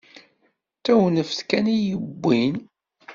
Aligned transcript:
D 0.77 0.81
tewnef 0.85 1.31
kan 1.49 1.65
i 1.73 1.75
yi-yewwin. 1.77 2.55